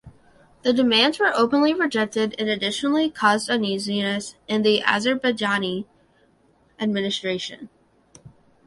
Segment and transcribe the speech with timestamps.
[0.63, 5.85] The demands were openly rejected and additionally caused uneasiness in the Azerbaijani
[6.79, 7.69] administration.